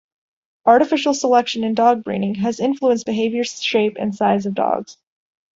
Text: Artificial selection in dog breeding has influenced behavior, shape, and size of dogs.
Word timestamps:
Artificial 0.65 1.13
selection 1.13 1.63
in 1.63 1.75
dog 1.75 2.03
breeding 2.03 2.33
has 2.33 2.59
influenced 2.59 3.05
behavior, 3.05 3.43
shape, 3.43 3.97
and 3.99 4.15
size 4.15 4.47
of 4.47 4.55
dogs. 4.55 4.97